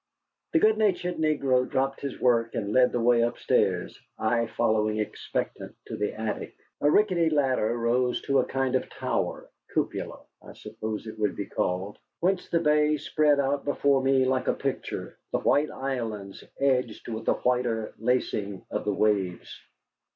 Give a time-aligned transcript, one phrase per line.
[0.53, 5.75] The good natured negro dropped his work and led the way upstairs, I following expectant,
[5.85, 6.55] to the attic.
[6.81, 11.45] A rickety ladder rose to a kind of tower (cupola, I suppose it would be
[11.45, 17.07] called), whence the bay spread out before me like a picture, the white islands edged
[17.07, 19.55] with the whiter lacing of the waves.